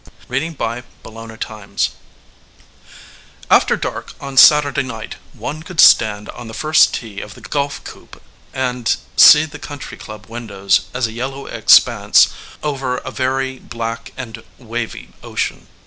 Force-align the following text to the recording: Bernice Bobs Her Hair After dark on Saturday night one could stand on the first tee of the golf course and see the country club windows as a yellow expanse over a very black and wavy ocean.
Bernice 0.27 0.55
Bobs 0.55 0.83
Her 1.05 1.37
Hair 1.51 1.67
After 3.51 3.77
dark 3.77 4.15
on 4.19 4.35
Saturday 4.35 4.81
night 4.81 5.17
one 5.33 5.61
could 5.61 5.79
stand 5.79 6.27
on 6.29 6.47
the 6.47 6.55
first 6.55 6.95
tee 6.95 7.21
of 7.21 7.35
the 7.35 7.41
golf 7.41 7.83
course 7.83 8.09
and 8.51 8.97
see 9.15 9.45
the 9.45 9.59
country 9.59 9.99
club 9.99 10.25
windows 10.25 10.85
as 10.91 11.05
a 11.05 11.11
yellow 11.13 11.45
expanse 11.45 12.29
over 12.63 12.97
a 12.97 13.11
very 13.11 13.59
black 13.59 14.11
and 14.17 14.41
wavy 14.57 15.09
ocean. 15.21 15.67